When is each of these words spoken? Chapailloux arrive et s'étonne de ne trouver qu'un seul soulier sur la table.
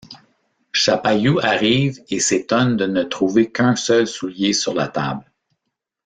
Chapailloux 0.73 1.37
arrive 1.43 1.99
et 2.09 2.19
s'étonne 2.19 2.75
de 2.75 2.87
ne 2.87 3.03
trouver 3.03 3.51
qu'un 3.51 3.75
seul 3.75 4.07
soulier 4.07 4.51
sur 4.51 4.73
la 4.73 4.87
table. 4.87 5.31